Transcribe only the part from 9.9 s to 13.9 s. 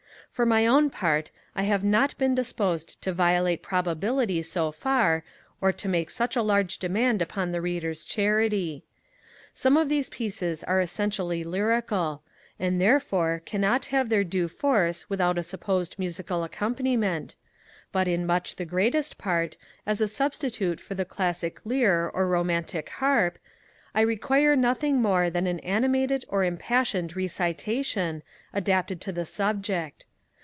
pieces are essentially lyrical; and, therefore, cannot